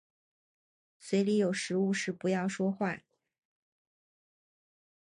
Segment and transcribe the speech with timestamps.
[0.97, 3.01] 嘴里有食物时不要说话。